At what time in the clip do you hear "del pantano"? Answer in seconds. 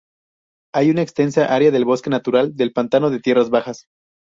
2.55-3.11